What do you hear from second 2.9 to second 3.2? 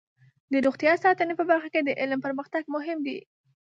دی.